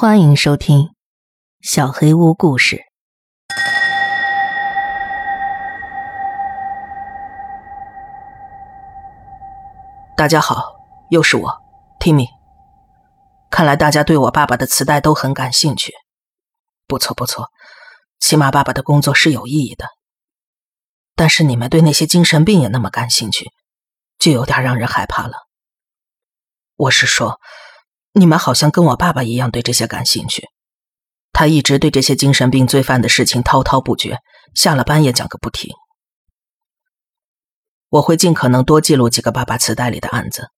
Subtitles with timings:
[0.00, 0.78] 欢迎收听
[1.60, 2.76] 《小黑屋故事》。
[10.16, 10.76] 大家好，
[11.10, 11.50] 又是我
[11.98, 12.28] ，Timmy。
[13.50, 15.92] 看来大家对我爸爸的磁带都很感兴趣。
[16.86, 17.48] 不错不错，
[18.20, 19.88] 起码爸爸的工作是有意义的。
[21.16, 23.50] 但是你们对那些精神病也那么感兴趣，
[24.16, 25.32] 就有点让人害怕了。
[26.76, 27.40] 我是说。
[28.18, 30.48] 你们好像跟我爸爸一样对这些感兴趣，
[31.32, 34.18] 他一直对这些精神病罪犯的事情滔滔不绝，
[34.54, 35.72] 下了班也讲个不停。
[37.90, 40.50] 我会尽可能多记录几个爸爸磁带里的案子，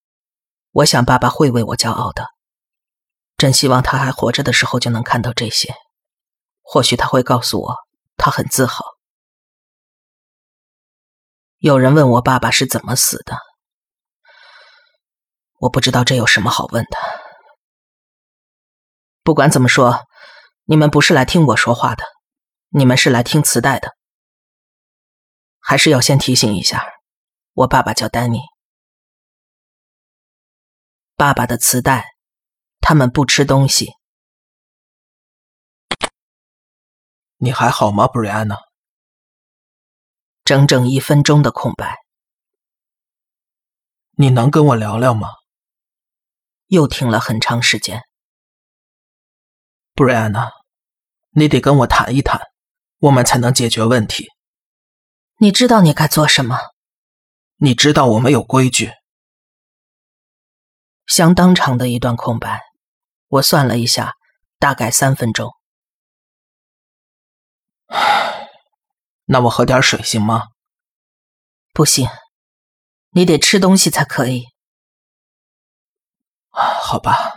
[0.70, 2.28] 我想爸爸会为我骄傲的。
[3.36, 5.74] 真希望他还活着的时候就能看到这些，
[6.62, 7.76] 或许他会告诉我
[8.16, 8.82] 他很自豪。
[11.58, 13.36] 有人问我爸爸是怎么死的，
[15.58, 16.98] 我不知道这有什么好问的。
[19.22, 20.06] 不管怎么说，
[20.64, 22.04] 你们不是来听我说话的，
[22.68, 23.96] 你们是来听磁带的。
[25.58, 26.84] 还是要先提醒一下，
[27.52, 28.40] 我爸爸叫丹尼。
[31.16, 32.14] 爸爸的磁带，
[32.80, 33.92] 他们不吃东西。
[37.36, 38.56] 你还好吗，布瑞安娜？
[40.44, 41.98] 整整一分钟的空白。
[44.12, 45.28] 你能跟我聊聊吗？
[46.66, 48.02] 又停了很长时间。
[50.00, 50.50] 布瑞安娜，
[51.32, 52.40] 你得跟我谈一谈，
[53.00, 54.28] 我们才能解决问题。
[55.36, 56.56] 你知道你该做什么？
[57.56, 58.94] 你知道我们有规矩。
[61.06, 62.62] 相当长的一段空白，
[63.28, 64.14] 我算了一下，
[64.58, 65.52] 大概三分钟。
[69.28, 70.44] 那我喝点水行吗？
[71.74, 72.08] 不行，
[73.10, 74.46] 你得吃东西才可以。
[76.48, 77.36] 好吧。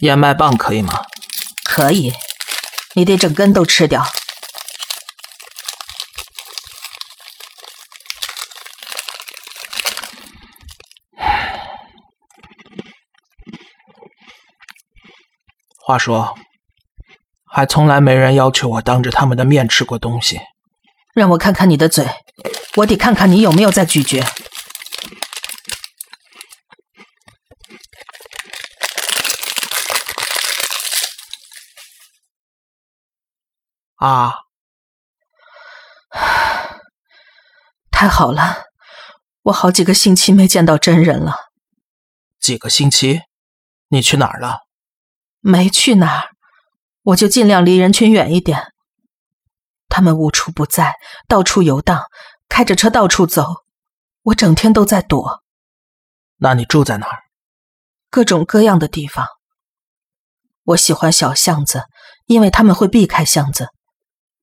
[0.00, 1.02] 燕麦棒可以吗？
[1.62, 2.14] 可以，
[2.94, 4.02] 你得整根都吃掉。
[15.84, 16.34] 话说，
[17.44, 20.40] 还从来没人要求我当着他们的面吃过东西。
[21.12, 22.08] 让我看看你的嘴，
[22.76, 24.24] 我得看看你有没有在咀嚼。
[34.00, 34.32] 啊！
[37.92, 38.64] 太好了，
[39.42, 41.50] 我好几个星期没见到真人了。
[42.38, 43.20] 几个星期？
[43.88, 44.60] 你去哪儿了？
[45.40, 46.30] 没去哪儿，
[47.02, 48.72] 我就尽量离人群远一点。
[49.90, 50.94] 他们无处不在，
[51.28, 52.04] 到处游荡，
[52.48, 53.64] 开着车到处走，
[54.22, 55.42] 我整天都在躲。
[56.38, 57.24] 那你住在哪儿？
[58.08, 59.26] 各种各样的地方。
[60.64, 61.84] 我喜欢小巷子，
[62.24, 63.68] 因为他们会避开巷子。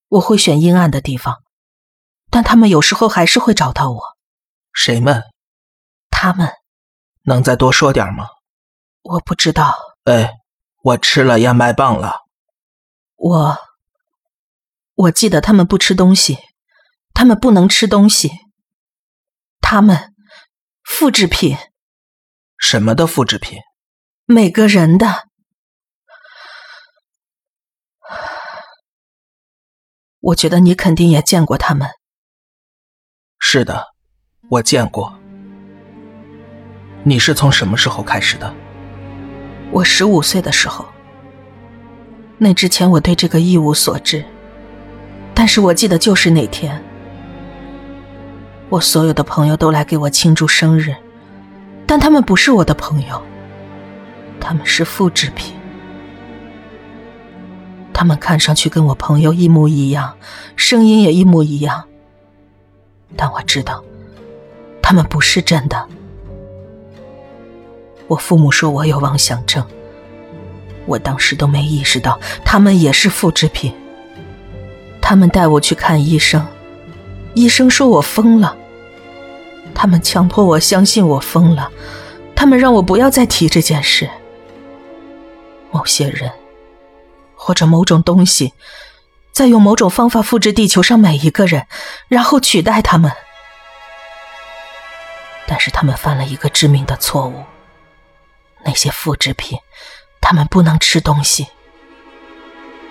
[0.09, 1.43] 我会选阴暗的地方，
[2.29, 4.01] 但他们有时候还是会找到我。
[4.73, 5.23] 谁们？
[6.09, 6.53] 他们。
[7.23, 8.29] 能再多说点吗？
[9.01, 9.75] 我不知道。
[10.05, 10.35] 哎，
[10.81, 12.21] 我吃了燕麦棒了。
[13.17, 13.57] 我，
[14.95, 16.37] 我记得他们不吃东西，
[17.13, 18.31] 他们不能吃东西。
[19.59, 20.15] 他们，
[20.85, 21.57] 复制品。
[22.57, 23.59] 什么的复制品？
[24.25, 25.26] 每个人的。
[30.19, 31.87] 我觉得你肯定也见过他们。
[33.39, 33.87] 是的，
[34.49, 35.13] 我见过。
[37.03, 38.53] 你是从什么时候开始的？
[39.71, 40.85] 我十五岁的时候。
[42.37, 44.23] 那之前我对这个一无所知，
[45.33, 46.83] 但是我记得就是那天，
[48.69, 50.95] 我所有的朋友都来给我庆祝生日，
[51.87, 53.19] 但他们不是我的朋友，
[54.39, 55.56] 他们是复制品。
[57.97, 60.13] 他们看上去跟我朋友一模一样，
[60.55, 61.83] 声音也一模一样，
[63.15, 63.83] 但我知道，
[64.83, 65.83] 他们不是真的。
[68.07, 69.65] 我父母说我有妄想症，
[70.85, 73.73] 我当时都没意识到他们也是复制品。
[75.01, 76.45] 他们带我去看医生，
[77.33, 78.55] 医生说我疯了。
[79.73, 81.71] 他们强迫我相信我疯了，
[82.35, 84.07] 他们让我不要再提这件事。
[85.71, 86.31] 某些人，
[87.37, 88.53] 或者某种东西，
[89.31, 91.67] 在用某种方法复制地球上每一个人，
[92.09, 93.11] 然后取代他们。
[95.45, 97.45] 但是他们犯了一个致命的错误。
[98.65, 99.59] 那些复制品，
[100.19, 101.47] 他们不能吃东西。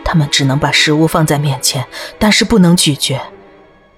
[0.04, 1.86] 他们只能把食物放在面前，
[2.18, 3.20] 但是不能咀嚼。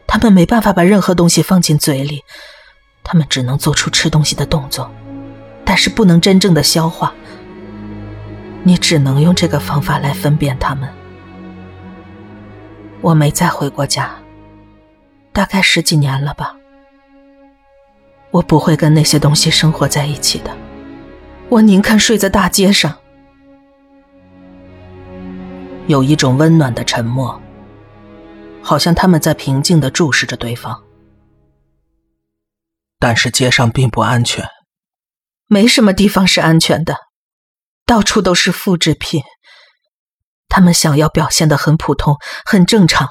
[0.06, 2.25] 他们没办法把任何东西放进嘴里，
[3.05, 4.91] 他们只能做出吃东西的动作，
[5.65, 7.15] 但是不能真正的消化。
[8.69, 10.87] 你只能用这个方法来分辨他们。
[13.00, 14.15] 我没再回过家，
[15.32, 16.55] 大概十几年了吧。
[18.31, 20.55] 我不会跟那些东西生活在一起的，
[21.49, 22.94] 我宁肯睡在大街上。
[25.87, 27.41] 有一种温暖的沉默，
[28.61, 30.82] 好像他们在平静的注视着对方。
[32.99, 34.47] 但是街上并不安全，
[35.47, 37.07] 没什么地方是安全的，
[37.88, 39.23] 到处都是复制品。
[40.46, 43.08] 他们想要表现的很普通、很正常，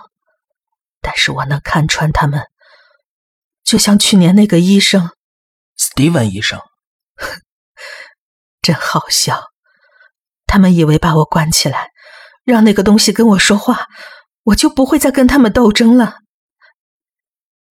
[1.02, 2.46] 但是我能看穿他们，
[3.64, 5.10] 就像去年那个医生
[5.80, 6.62] ，Steven 医生，
[8.62, 9.46] 真好笑。
[10.46, 11.90] 他们以为把我关起来。
[12.46, 13.88] 让那个东西跟我说话，
[14.44, 16.20] 我就不会再跟他们斗争了。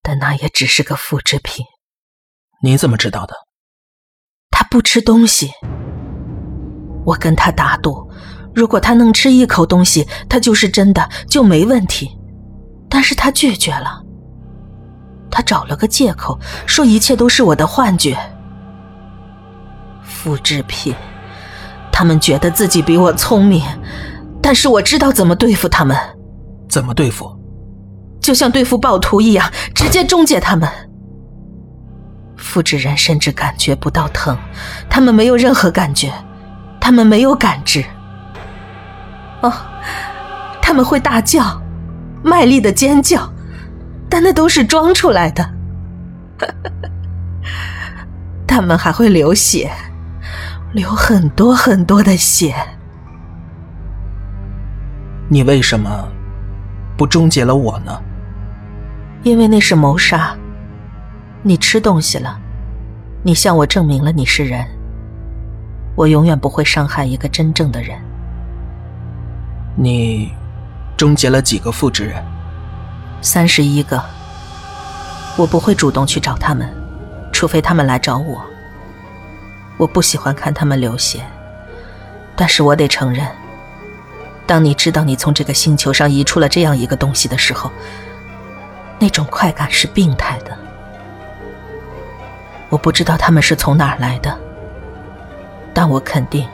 [0.02, 1.64] 但那也只是个复制品。
[2.62, 3.34] 你怎么知道的？
[4.50, 5.52] 他不吃东西。
[7.06, 8.10] 我跟他打赌，
[8.52, 12.10] 如果他能吃一口东西，他就是真的，就没问题。
[12.88, 14.02] 但是他拒绝了。
[15.30, 18.16] 他找了个借口，说一切都是我的幻觉。
[20.02, 20.94] 复制品，
[21.92, 23.62] 他们觉得自己比我聪明。
[24.42, 25.96] 但是我知道怎么对付他们，
[26.68, 27.30] 怎么对付？
[28.20, 30.68] 就像对付暴徒一样，直接终结他们。
[32.36, 34.36] 复制人甚至感觉不到疼，
[34.88, 36.12] 他们没有任何感觉，
[36.86, 37.84] 他们没有感知。
[39.40, 39.52] 哦，
[40.62, 41.60] 他们会大叫，
[42.22, 43.28] 卖力的尖叫，
[44.08, 45.50] 但那都是装出来的。
[48.46, 49.68] 他们还会流血，
[50.74, 52.54] 流很多很多的血。
[55.28, 55.90] 你为什么
[56.96, 58.00] 不终结了我呢？
[59.24, 60.36] 因为那是谋杀。
[61.42, 62.38] 你吃东西了，
[63.24, 64.64] 你向我证明了你是人。
[65.96, 67.98] 我永远不会伤害一个真正的人。
[69.74, 70.30] 你
[70.96, 72.22] 终结了几个复制人？
[73.22, 74.00] 三十一个。
[75.36, 76.70] 我不会主动去找他们，
[77.32, 78.42] 除非他们来找我。
[79.78, 81.20] 我不喜欢看他们流血，
[82.34, 83.26] 但是我得承认。
[84.46, 87.70] 当你知道你从这个星球上移出了这样一个东西的时候，
[88.98, 90.56] 那种快感是病态的。
[92.68, 94.38] 我不知道他们是从哪儿来的，
[95.76, 96.48] 但我肯定，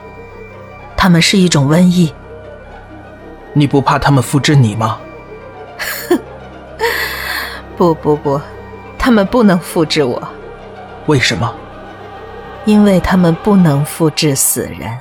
[0.97, 2.13] 他们是一种瘟疫。
[3.53, 4.99] 你不怕他们复制你吗？
[7.77, 8.41] 不不不，
[8.99, 10.21] 他们不能复制我。
[11.05, 11.55] 为什么？
[12.65, 14.99] 因为他们不能复制死人。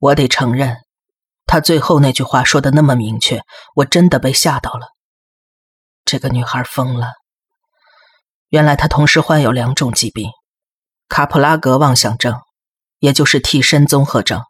[0.00, 0.78] 我得承认，
[1.46, 3.40] 他最后那句话说的那么明确，
[3.76, 4.96] 我真的被吓到了。
[6.04, 7.19] 这个女孩疯了。
[8.50, 10.28] 原来他同时患有两种疾病：
[11.08, 12.38] 卡普拉格妄想症，
[12.98, 14.42] 也就是替身综合症，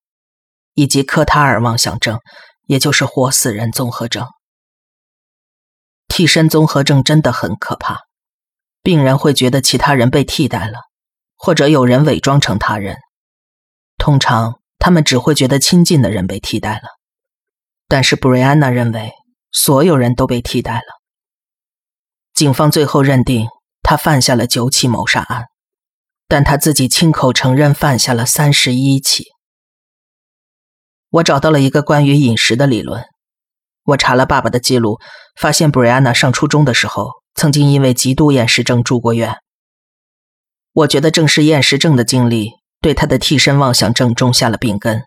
[0.75, 2.19] 以及科塔尔妄想症，
[2.67, 4.27] 也就是活死人综合症。
[6.09, 8.01] 替身综合症真的很可怕，
[8.83, 10.81] 病人会觉得其他人被替代了，
[11.37, 12.97] 或者有人伪装成他人，
[13.97, 14.57] 通常。
[14.83, 16.89] 他们只会觉得亲近的人被替代了，
[17.87, 19.13] 但是布瑞安娜认为
[19.53, 21.03] 所有人都被替代了。
[22.33, 23.47] 警方最后认定
[23.83, 25.47] 他犯下了九起谋杀案，
[26.29, 29.27] 但他自己亲口承认犯下了三十一起。
[31.11, 33.05] 我找到了一个关于饮食的理论，
[33.85, 34.99] 我查了爸爸的记录，
[35.35, 39.37] 发现布瑞安娜上初中的时候曾经因为极度厌食症住过院。
[40.73, 42.61] 我觉得正是厌食症的经历。
[42.83, 45.03] 对他的替身妄想症种下了病根。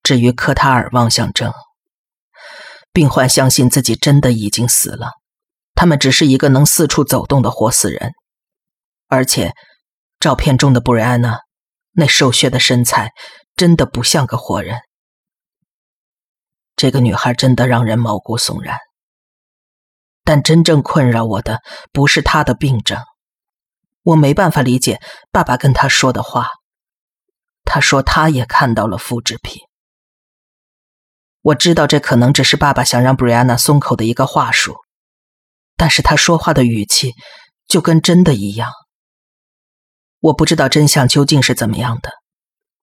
[0.00, 1.52] 至于科塔尔妄想症，
[2.92, 5.14] 病患相信自己真的已经死了，
[5.84, 8.14] 他们只是一个能四处走动的活死人。
[9.06, 9.52] 而且，
[10.18, 11.40] 照片中的布瑞安娜
[11.92, 13.12] 那瘦削的身材
[13.54, 14.78] 真的不像个活人。
[16.74, 18.78] 这个女孩真的让人毛骨悚然。
[20.24, 21.60] 但真正困扰我的
[21.92, 22.98] 不是她的病症。
[24.04, 26.48] 我没办法理解爸爸跟他说的话。
[27.66, 29.60] 他说他也看到了复制品。
[31.42, 34.78] 我知道这可能只是爸爸想让布瑞安娜松口的一个话术，
[35.76, 37.12] 但是他说话的语气
[37.66, 38.70] 就跟真的一样。
[40.20, 42.10] 我不知道真相究竟是怎么样的，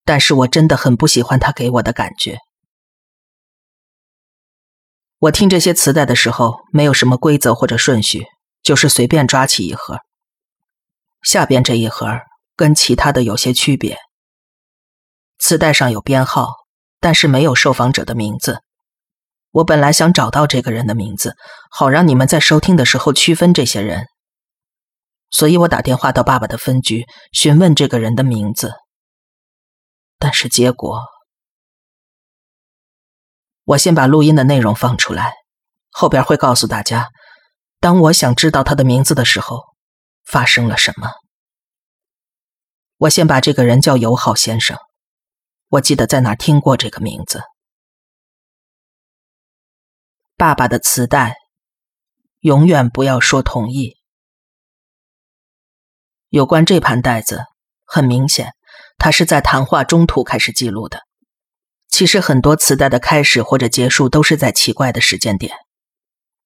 [0.04, 2.38] 但是我真的很不喜欢他给我的感觉。
[5.20, 8.26] 我听这些磁带的时候，没有什么规则或者顺序，
[8.64, 10.00] 就是随便抓起一盒。
[11.22, 12.08] 下边这一盒
[12.56, 13.98] 跟其他的有些区别，
[15.38, 16.54] 磁带上有编号，
[17.00, 18.62] 但是没有受访者的名字。
[19.52, 21.36] 我本来想找到这个人的名字，
[21.70, 24.08] 好让你们在收听的时候区分这些人。
[25.30, 28.74] 所以我打电话到爸爸的分局询问这个人的名字，
[30.18, 31.02] 但是结果，
[33.64, 35.34] 我先把录音的内容放出来，
[35.90, 37.10] 后边会告诉大家，
[37.80, 39.64] 当我想知道他的名字的时候，
[40.26, 41.12] 发生了什么。
[42.98, 44.78] 我先把这个人叫友好先生，
[45.70, 47.42] 我记得在哪听过这个名字。
[50.42, 51.36] 爸爸的磁带，
[52.40, 53.98] 永远不要说同意。
[56.30, 57.46] 有关这盘带子，
[57.86, 58.56] 很明显，
[58.98, 61.04] 它是在谈话中途开始记录的。
[61.90, 65.56] 其实很多磁带的开始或者结束都是在奇怪的时间点，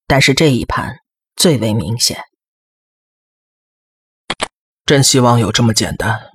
[0.08, 0.98] 但是这一盘
[1.38, 2.22] 最为明显。
[4.86, 6.34] 真希望有这么简单。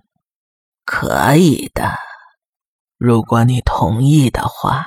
[0.87, 1.99] 可以的，
[2.97, 4.87] 如果你同意的话。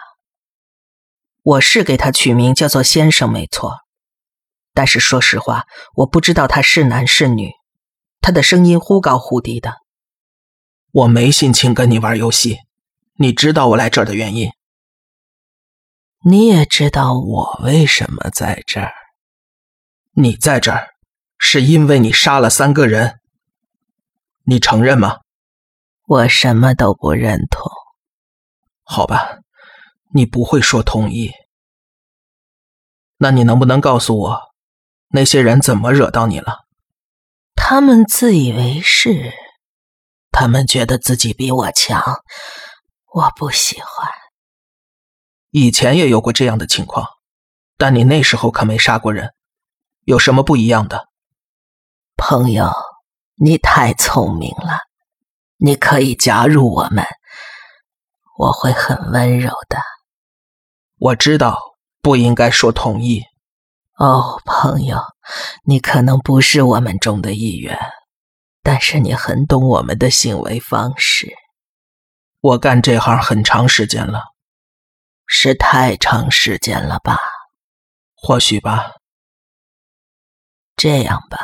[1.43, 3.79] 我是给他取名叫做先生，没错。
[4.73, 5.65] 但是说实话，
[5.97, 7.51] 我不知道他是男是女。
[8.21, 9.75] 他的声音忽高忽低的。
[10.91, 12.59] 我没心情跟你玩游戏。
[13.17, 14.51] 你知道我来这儿的原因。
[16.23, 18.93] 你也知道我为什么在这儿。
[20.13, 20.88] 你在这儿，
[21.38, 23.19] 是因为你杀了三个人。
[24.45, 25.19] 你承认吗？
[26.07, 27.69] 我什么都不认同。
[28.83, 29.42] 好吧。
[30.15, 31.32] 你不会说同意，
[33.17, 34.53] 那你能不能告诉我，
[35.08, 36.67] 那些人怎么惹到你了？
[37.55, 39.34] 他们自以为是，
[40.32, 42.22] 他们觉得自己比我强，
[43.12, 44.08] 我不喜欢。
[45.50, 47.08] 以前也有过这样的情况，
[47.77, 49.34] 但你那时候可没杀过人，
[50.03, 51.10] 有什么不一样的？
[52.17, 52.72] 朋友，
[53.36, 54.77] 你太聪明了，
[55.58, 57.03] 你可以加入我们，
[58.38, 59.79] 我会很温柔的。
[61.03, 61.60] 我知道
[62.01, 63.24] 不应该说同意。
[63.98, 65.01] 哦，朋友，
[65.65, 67.77] 你可能不是我们中的一员，
[68.62, 71.36] 但是你很懂我们的行为方式。
[72.39, 74.22] 我干这行很长时间了，
[75.27, 77.17] 是太长时间了吧？
[78.15, 78.93] 或许吧。
[80.77, 81.38] 这样吧，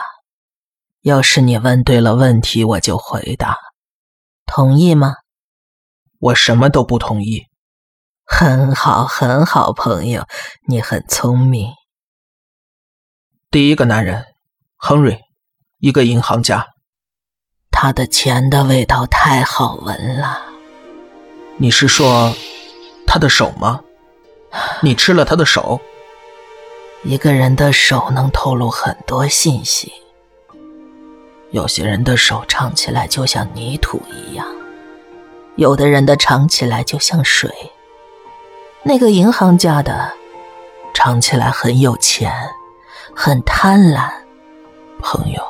[1.02, 3.58] 要是你问对了问题，我就回答。
[4.46, 5.16] 同意吗？
[6.20, 7.49] 我什么都不同意。
[8.32, 10.24] 很好，很好，朋友，
[10.68, 11.74] 你很聪明。
[13.50, 14.24] 第一个男人，
[14.78, 15.20] 亨瑞，
[15.80, 16.68] 一个银行家。
[17.72, 20.44] 他的钱的味道太好闻了。
[21.58, 22.34] 你是说
[23.06, 23.82] 他的手吗？
[24.84, 25.82] 你吃了他的手？
[27.04, 29.92] 一个人的手能透露很多信息。
[31.50, 34.48] 有些人的手尝起来就像泥土一样，
[35.56, 37.52] 有的人的尝起来就像水。
[38.82, 40.10] 那个银行家的，
[40.94, 42.32] 尝起来很有钱，
[43.14, 44.10] 很贪婪。
[45.02, 45.42] 朋友，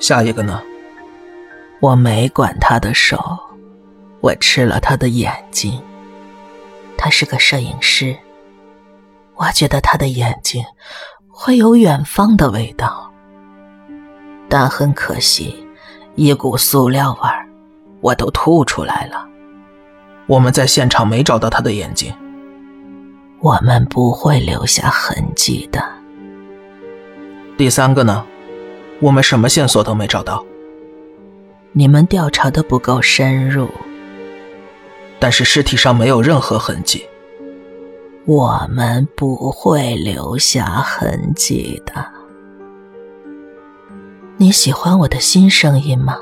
[0.00, 0.62] 下一个呢？
[1.80, 3.18] 我没管他的手，
[4.20, 5.82] 我吃了他的眼睛。
[6.96, 8.16] 他是个摄影师，
[9.34, 10.64] 我觉得他的眼睛
[11.28, 13.10] 会有远方的味道，
[14.48, 15.66] 但很可惜，
[16.14, 17.44] 一股塑料味儿，
[18.00, 19.26] 我都吐出来了。
[20.32, 22.10] 我们在现场没找到他的眼睛，
[23.40, 25.84] 我们不会留下痕迹的。
[27.58, 28.24] 第三个呢？
[29.00, 30.42] 我们什么线索都没找到。
[31.72, 33.68] 你们调查的不够深入。
[35.18, 37.06] 但是尸体上没有任何痕迹。
[38.24, 41.92] 我们不会留下痕迹的。
[44.38, 46.16] 你喜欢我的新声音吗？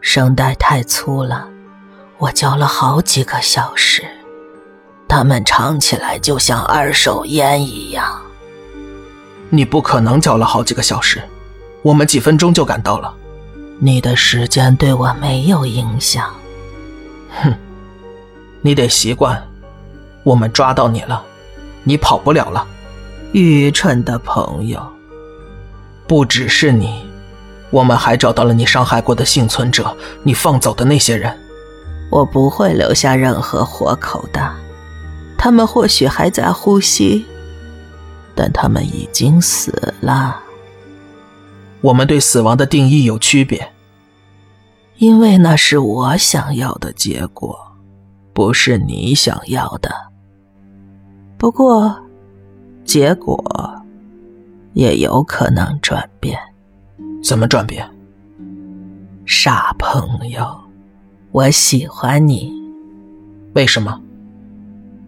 [0.00, 1.50] 声带太粗了。
[2.18, 4.02] 我嚼了好几个小时，
[5.06, 8.18] 它们尝起来就像二手烟一样。
[9.50, 11.22] 你不可能嚼了好几个小时，
[11.82, 13.14] 我们几分钟就赶到了。
[13.78, 16.34] 你的时间对我没有影响。
[17.42, 17.54] 哼，
[18.62, 19.46] 你得习惯。
[20.24, 21.22] 我们抓到你了，
[21.84, 22.66] 你跑不了了。
[23.32, 24.80] 愚蠢的朋友，
[26.06, 27.06] 不只是你，
[27.70, 31.38] 我们还找到了你伤害过的幸存者，你放走的那些人。
[32.10, 34.54] 我不会留下任何活口的，
[35.36, 37.24] 他们或许还在呼吸。
[38.34, 40.38] 但他们已经死了。
[41.80, 43.72] 我们对死亡的定义有区别，
[44.98, 47.58] 因为那是我想要的结果，
[48.34, 49.90] 不是你想要的。
[51.38, 51.96] 不过，
[52.84, 53.42] 结果
[54.74, 56.38] 也有可能转变。
[57.24, 57.88] 怎么转变？
[59.24, 60.46] 傻朋友，
[61.32, 62.52] 我喜欢你。
[63.54, 64.00] 为什么？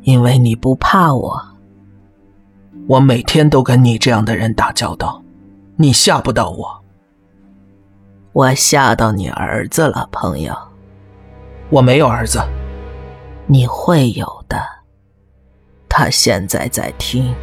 [0.02, 1.40] 因为你不怕我。
[2.86, 5.22] 我每天都跟你这样的人打交道，
[5.76, 6.84] 你吓不到我。
[8.32, 10.56] 我吓到你儿子了，朋友。
[11.70, 12.40] 我没有儿子。
[13.46, 14.58] 你会有的。
[15.88, 17.34] 他现在在听。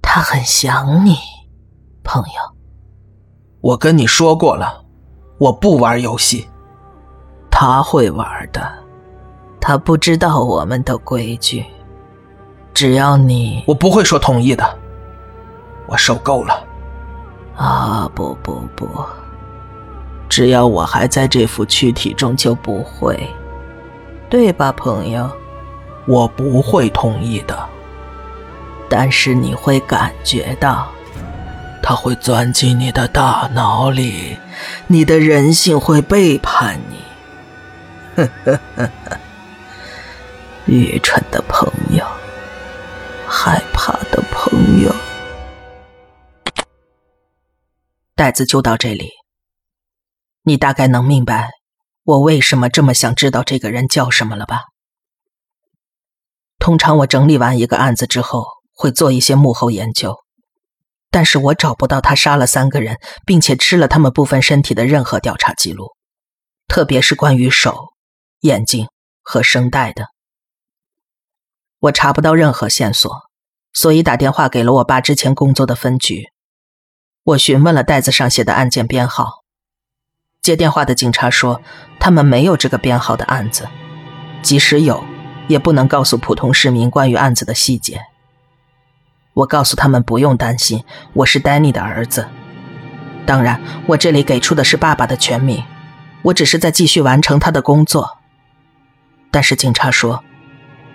[0.00, 1.16] 他很想你，
[2.02, 2.56] 朋友。
[3.60, 4.81] 我跟你说过了，
[5.42, 6.48] 我不玩游戏。
[7.50, 8.62] 他会玩的。
[9.60, 11.64] 他不知道我们的规矩。
[12.72, 14.78] 只要你，我不会说同意的。
[15.88, 16.64] 我受够了。
[17.56, 18.88] 啊不不不！
[20.28, 23.28] 只要我还在这副躯体中，就不会，
[24.30, 25.28] 对吧，朋友？
[26.06, 27.68] 我不会同意的。
[28.88, 30.86] 但是你会感觉到，
[31.82, 34.38] 他会钻进你的大脑里，
[34.86, 36.96] 你的人性会背叛你。
[38.14, 39.18] 呵呵呵呵，
[40.66, 42.06] 愚蠢的朋友。
[43.34, 44.94] 害怕的朋友，
[48.14, 49.08] 袋子就到这里。
[50.42, 51.48] 你大概能明白
[52.04, 54.64] 我为什么这么想知道这个人叫什么了吧？
[56.58, 60.18] 通常我整理完一个案子之后，会做一些幕后研究，
[61.12, 65.90] 但是我找不到他杀了三个人，并且吃了他们部分身体的任何调查记录，
[66.66, 67.92] 特别是关于手、
[68.40, 68.88] 眼睛
[69.22, 70.08] 和声带的，
[71.78, 73.30] 我查不到任何线索。
[73.74, 76.24] 所以打电话给了我爸之前工作的分局，
[77.22, 79.42] 我询问了袋子上写的案件编号。
[80.42, 81.62] 接电话的警察说，
[82.00, 83.68] 他们没有这个编号的案子，
[84.42, 85.04] 即使有，
[85.48, 88.02] 也不能告诉普通市民关于案子的细节。
[89.34, 92.28] 我告诉他们不用担心，我是丹尼的儿子。
[93.24, 95.64] 当然，我这里给出的是爸爸的全名，
[96.22, 98.18] 我只是在继续完成他的工作。
[99.30, 100.22] 但是警察说，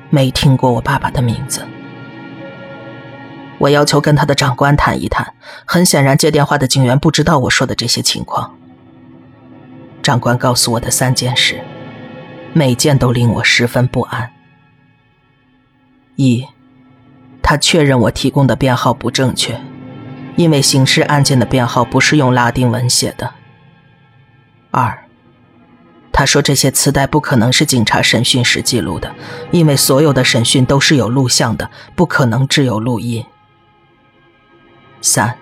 [0.09, 1.65] 没听过我爸爸的名字。
[3.57, 5.33] 我要求跟他的长官谈一谈。
[5.65, 8.55] 很显然，接电话的警员不知道我说的这些情况。
[10.03, 11.59] 长官告诉我的三件事，
[12.53, 14.31] 每件都令我十分不安。
[16.15, 16.45] 一，
[17.49, 19.57] 他确认我提供的编号不正确，
[20.35, 23.35] 因为刑事案件的编号不是用拉丁文写的。
[24.69, 25.05] 二，
[26.11, 29.15] 他说这些磁带不可能是警察审讯时记录的，
[29.51, 33.23] 因为所有的审讯都是有录像的，不可能只有录音。
[35.01, 35.37] 三，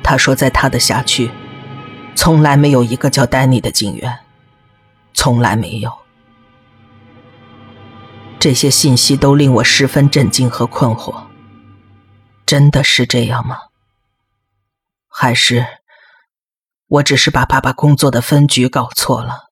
[0.00, 1.28] 他说，在他的辖区，
[2.14, 4.18] 从来没有一个叫丹尼的警员，
[5.12, 5.90] 从来没有。
[8.44, 11.28] 这些信息都令我十分震惊和困惑。
[12.44, 13.56] 真的是这样吗？
[15.08, 15.66] 还是
[16.86, 19.44] 我只是把爸爸工作的分局搞错了？